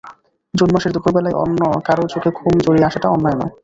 [0.53, 1.35] June মাসের দুপুরবেলায়
[1.87, 3.51] কারো চোখে ঘুম জড়িয়ে আসাটা অন্যায় নয়।